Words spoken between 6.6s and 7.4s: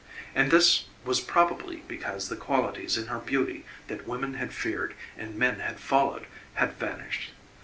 vanished.